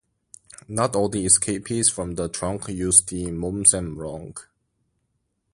Not 0.67 0.95
all 0.95 1.09
the 1.09 1.27
escapees 1.27 1.91
from 1.91 2.15
the 2.15 2.27
trunk 2.27 2.67
used 2.69 3.09
the 3.09 3.25
Momsen 3.27 3.95
lung. 3.97 4.33